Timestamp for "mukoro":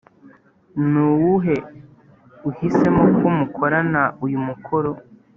4.47-4.91